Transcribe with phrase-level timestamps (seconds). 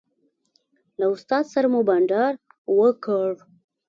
[0.99, 2.33] له استاد سره مو بانډار
[2.79, 3.29] وکړ.